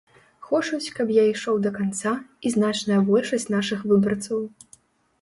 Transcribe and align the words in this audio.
Хочуць, 0.45 0.93
каб 0.99 1.11
я 1.17 1.25
ішоў 1.33 1.61
да 1.67 1.73
канца, 1.77 2.15
і 2.47 2.55
значная 2.57 3.01
большасць 3.13 3.49
нашых 3.59 3.89
выбарцаў. 3.93 4.47